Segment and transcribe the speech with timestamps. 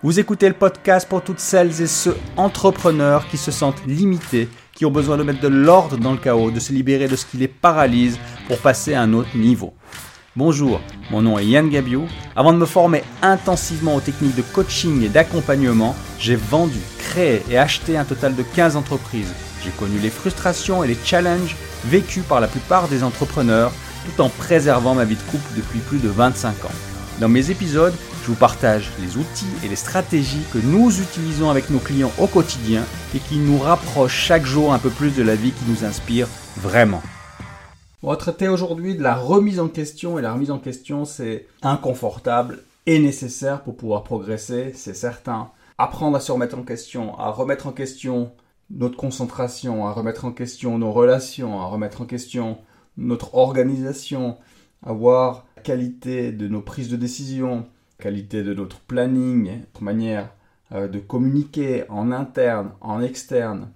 [0.00, 4.86] Vous écoutez le podcast pour toutes celles et ceux entrepreneurs qui se sentent limités, qui
[4.86, 7.36] ont besoin de mettre de l'ordre dans le chaos, de se libérer de ce qui
[7.36, 8.16] les paralyse
[8.46, 9.74] pour passer à un autre niveau.
[10.36, 10.80] Bonjour,
[11.10, 12.06] mon nom est Yann Gabiou.
[12.36, 17.58] Avant de me former intensivement aux techniques de coaching et d'accompagnement, j'ai vendu, créé et
[17.58, 19.34] acheté un total de 15 entreprises.
[19.64, 21.56] J'ai connu les frustrations et les challenges
[21.86, 23.72] vécus par la plupart des entrepreneurs
[24.06, 26.70] tout en préservant ma vie de couple depuis plus de 25 ans.
[27.18, 27.94] Dans mes épisodes,
[28.28, 32.26] je vous partage les outils et les stratégies que nous utilisons avec nos clients au
[32.26, 32.84] quotidien
[33.14, 36.28] et qui nous rapprochent chaque jour un peu plus de la vie qui nous inspire
[36.58, 37.00] vraiment.
[38.02, 41.46] On va traiter aujourd'hui de la remise en question et la remise en question c'est
[41.62, 45.48] inconfortable et nécessaire pour pouvoir progresser, c'est certain.
[45.78, 48.32] Apprendre à se remettre en question, à remettre en question
[48.68, 52.58] notre concentration, à remettre en question nos relations, à remettre en question
[52.98, 54.36] notre organisation,
[54.84, 57.64] à voir la qualité de nos prises de décision,
[57.98, 60.30] qualité de notre planning, notre manière
[60.72, 63.70] euh, de communiquer en interne, en externe.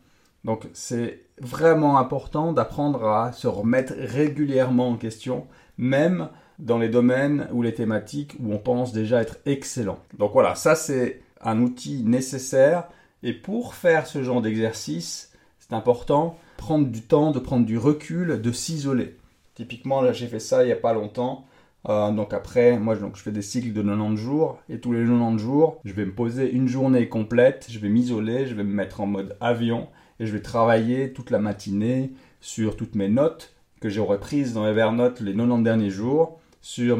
[0.44, 7.48] Donc c'est vraiment important d'apprendre à se remettre régulièrement en question, même dans les domaines
[7.52, 9.98] ou les thématiques où on pense déjà être excellent.
[10.18, 12.88] Donc voilà, ça c'est un outil nécessaire.
[13.24, 18.40] Et pour faire ce genre d'exercice, c'est important prendre du temps, de prendre du recul,
[18.40, 19.16] de s'isoler.
[19.54, 21.46] Typiquement, là j'ai fait ça il n'y a pas longtemps.
[21.88, 25.04] Euh, donc après, moi donc, je fais des cycles de 90 jours et tous les
[25.04, 28.72] 90 jours, je vais me poser une journée complète, je vais m'isoler, je vais me
[28.72, 29.88] mettre en mode avion
[30.20, 34.66] et je vais travailler toute la matinée sur toutes mes notes que j'aurais prises dans
[34.66, 36.98] Evernote les 90 derniers jours, sur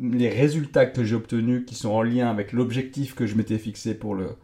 [0.00, 3.94] les résultats que j'ai obtenus qui sont en lien avec l'objectif que je m'étais fixé
[3.94, 4.36] pour le,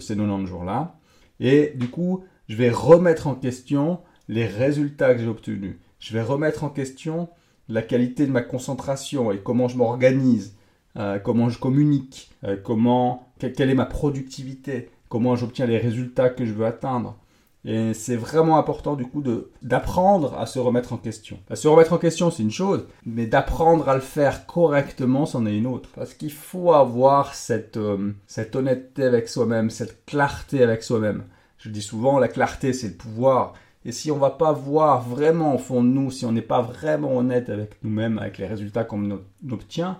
[0.00, 0.98] ces 90 jours-là.
[1.40, 5.76] Et du coup, je vais remettre en question les résultats que j'ai obtenus.
[5.98, 7.30] Je vais remettre en question
[7.68, 10.56] la qualité de ma concentration et comment je m'organise,
[10.96, 16.44] euh, comment je communique, euh, comment, quelle est ma productivité, comment j'obtiens les résultats que
[16.44, 17.16] je veux atteindre.
[17.64, 19.22] Et c'est vraiment important du coup
[19.62, 21.38] d'apprendre à se remettre en question.
[21.52, 25.56] se remettre en question, c'est une chose, mais d'apprendre à le faire correctement, c'en est
[25.56, 25.90] une autre.
[25.94, 31.24] Parce qu'il faut avoir cette, euh, cette honnêteté avec soi-même, cette clarté avec soi-même.
[31.58, 33.54] Je dis souvent, la clarté, c'est le pouvoir.
[33.84, 36.62] Et si on va pas voir vraiment au fond de nous, si on n'est pas
[36.62, 39.98] vraiment honnête avec nous-mêmes, avec les résultats qu'on obtient,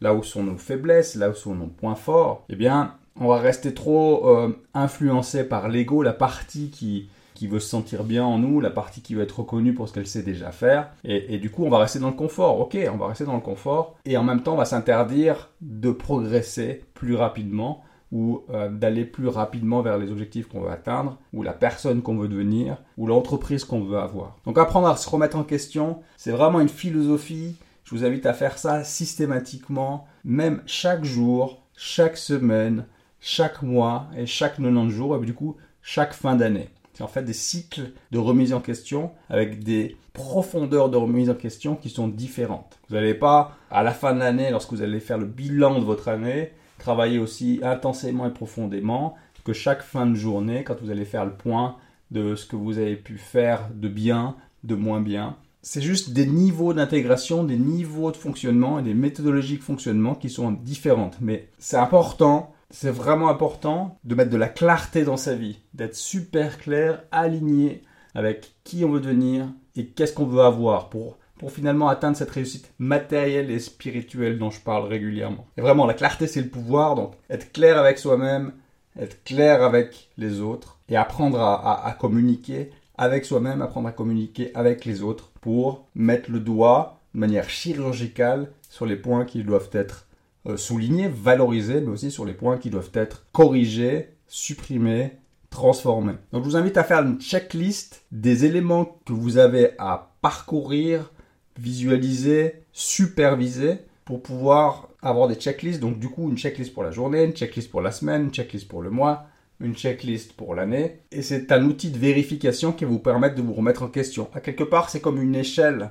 [0.00, 3.38] là où sont nos faiblesses, là où sont nos points forts, eh bien, on va
[3.38, 8.38] rester trop euh, influencé par l'ego, la partie qui, qui veut se sentir bien en
[8.38, 10.90] nous, la partie qui veut être reconnue pour ce qu'elle sait déjà faire.
[11.04, 12.60] Et, et, du coup, on va rester dans le confort.
[12.60, 13.96] Ok, on va rester dans le confort.
[14.04, 17.82] Et en même temps, on va s'interdire de progresser plus rapidement
[18.12, 22.16] ou euh, d'aller plus rapidement vers les objectifs qu'on veut atteindre, ou la personne qu'on
[22.16, 24.36] veut devenir, ou l'entreprise qu'on veut avoir.
[24.44, 27.56] Donc apprendre à se remettre en question, c'est vraiment une philosophie.
[27.84, 32.86] Je vous invite à faire ça systématiquement, même chaque jour, chaque semaine,
[33.20, 36.68] chaque mois et chaque 90 jours, et du coup chaque fin d'année.
[36.98, 41.34] C'est en fait des cycles de remise en question avec des profondeurs de remise en
[41.34, 42.80] question qui sont différentes.
[42.88, 45.84] Vous n'allez pas, à la fin de l'année, lorsque vous allez faire le bilan de
[45.84, 49.16] votre année, travailler aussi intensément et profondément
[49.48, 51.76] que chaque fin de journée, quand vous allez faire le point
[52.10, 55.36] de ce que vous avez pu faire de bien, de moins bien.
[55.62, 60.28] C'est juste des niveaux d'intégration, des niveaux de fonctionnement et des méthodologies de fonctionnement qui
[60.28, 61.16] sont différentes.
[61.22, 65.96] Mais c'est important, c'est vraiment important de mettre de la clarté dans sa vie, d'être
[65.96, 67.84] super clair, aligné
[68.14, 72.30] avec qui on veut devenir et qu'est-ce qu'on veut avoir pour pour finalement atteindre cette
[72.30, 75.46] réussite matérielle et spirituelle dont je parle régulièrement.
[75.56, 78.52] Et vraiment, la clarté, c'est le pouvoir, donc être clair avec soi-même,
[78.98, 84.84] être clair avec les autres, et apprendre à, communiquer avec soi-même, apprendre à communiquer avec
[84.84, 90.06] les autres, pour mettre le doigt de manière chirurgicale sur les points qui doivent être
[90.46, 95.12] euh, soulignés, valorisés, mais aussi sur les points qui doivent être corrigés, supprimés,
[95.50, 96.14] transformés.
[96.32, 101.10] Donc je vous invite à faire une checklist des éléments que vous avez à parcourir
[101.58, 105.80] visualiser, superviser pour pouvoir avoir des checklists.
[105.80, 108.68] Donc du coup, une checklist pour la journée, une checklist pour la semaine, une checklist
[108.68, 109.26] pour le mois,
[109.60, 111.00] une checklist pour l'année.
[111.12, 114.28] Et c'est un outil de vérification qui va vous permettre de vous remettre en question.
[114.34, 115.90] À quelque part, c'est comme une échelle,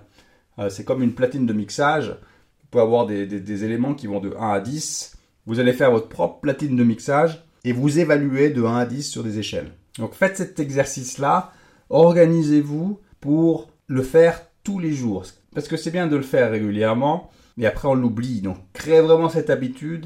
[0.60, 2.10] euh, c'est comme une platine de mixage.
[2.10, 5.16] Vous pouvez avoir des, des, éléments qui vont de 1 à 10.
[5.46, 9.04] Vous allez faire votre propre platine de mixage et vous évaluer de 1 à 10
[9.04, 9.72] sur des échelles.
[9.98, 11.52] Donc faites cet exercice-là,
[11.90, 15.25] organisez-vous pour le faire tous les jours.
[15.57, 18.42] Parce que c'est bien de le faire régulièrement, et après on l'oublie.
[18.42, 20.06] Donc créez vraiment cette habitude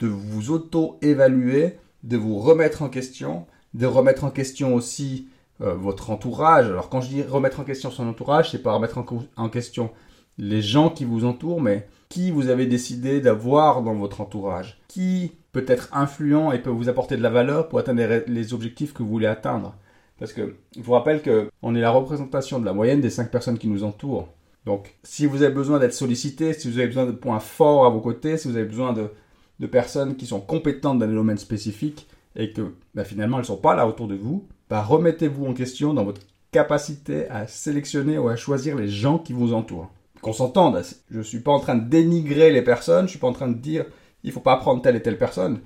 [0.00, 3.44] de vous auto-évaluer, de vous remettre en question,
[3.74, 5.28] de remettre en question aussi
[5.60, 6.64] euh, votre entourage.
[6.64, 8.96] Alors quand je dis remettre en question son entourage, c'est pas remettre
[9.36, 9.90] en, question
[10.38, 15.32] les gens qui vous entourent, mais qui vous avez décidé d'avoir dans votre entourage, qui
[15.52, 19.02] peut être influent et peut vous apporter de la valeur pour atteindre les objectifs que
[19.02, 19.74] vous voulez atteindre.
[20.18, 23.30] Parce que je vous rappelle que on est la représentation de la moyenne des cinq
[23.30, 24.30] personnes qui nous entourent.
[24.66, 27.88] Donc, si vous avez besoin d'être sollicité, si vous avez besoin de points forts à
[27.88, 32.08] vos côtés, si vous avez besoin de, personnes qui sont compétentes dans des domaines spécifiques
[32.34, 35.54] et que bah, finalement elles ne sont pas là autour de vous, bah, remettez-vous en
[35.54, 36.20] question dans votre
[36.50, 39.88] capacité à sélectionner ou à choisir les gens qui vous entourent.
[40.20, 43.18] Qu'on s'entende, je ne suis pas en train de dénigrer les personnes, je ne suis
[43.18, 43.86] pas en train de dire
[44.24, 45.60] il ne faut pas prendre telle et telle personne.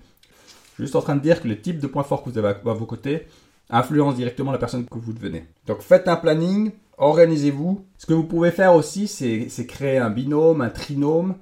[0.71, 2.39] Je suis juste en train de dire que les types de points forts que vous
[2.39, 3.27] avez à vos côtés
[3.71, 5.47] influencent directement la personne que vous devenez.
[5.67, 7.85] Donc faites un planning, organisez-vous.
[7.99, 11.35] Ce que vous pouvez faire aussi, c'est créer un binôme, un trinôme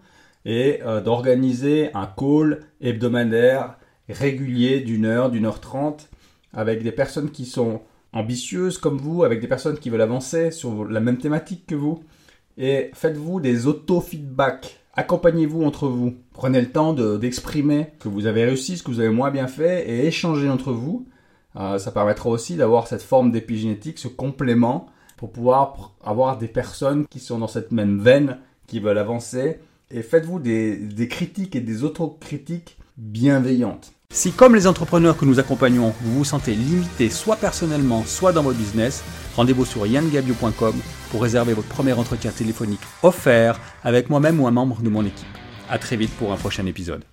[0.45, 3.77] et euh, d'organiser un call hebdomadaire
[4.09, 6.09] régulier d'une heure, d'une heure trente
[6.55, 7.83] avec des personnes qui sont
[8.13, 12.03] ambitieuses comme vous, avec des personnes qui veulent avancer sur la même thématique que vous.
[12.57, 14.81] Et faites-vous des auto-feedback.
[14.95, 16.15] Accompagnez-vous entre vous.
[16.33, 19.47] Prenez le temps d'exprimer ce que vous avez réussi, ce que vous avez moins bien
[19.47, 21.07] fait et échangez entre vous.
[21.57, 24.87] Euh, ça permettra aussi d'avoir cette forme d'épigénétique, ce complément,
[25.19, 29.59] pour pouvoir avoir des personnes qui sont dans cette même veine, qui veulent avancer.
[29.91, 33.93] Et faites-vous des, critiques et des autocritiques bienveillantes.
[34.11, 38.43] Si comme les entrepreneurs que nous accompagnons, vous vous sentez limité soit personnellement, soit dans
[38.43, 39.03] votre business,
[39.37, 40.75] rendez-vous sur yangabio.com
[41.11, 45.26] pour réserver votre premier entretien téléphonique offert avec moi-même ou un membre de mon équipe.
[45.69, 47.05] A très vite pour un prochain épisode.